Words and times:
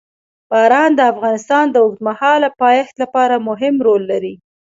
باران 0.51 0.91
د 0.95 1.01
افغانستان 1.13 1.65
د 1.71 1.75
اوږدمهاله 1.83 2.49
پایښت 2.61 2.95
لپاره 3.03 3.35
مهم 3.49 3.75
رول 3.87 4.01
لري. 4.11 4.33